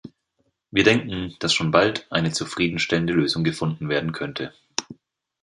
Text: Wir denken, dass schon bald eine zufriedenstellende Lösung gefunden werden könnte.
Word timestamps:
Wir 0.71 0.83
denken, 0.83 1.35
dass 1.39 1.53
schon 1.53 1.69
bald 1.69 2.11
eine 2.11 2.31
zufriedenstellende 2.31 3.13
Lösung 3.13 3.43
gefunden 3.43 3.87
werden 3.87 4.13
könnte. 4.13 4.51